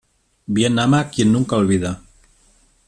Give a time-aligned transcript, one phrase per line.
[0.47, 2.01] Bien ama quien nunca olvida.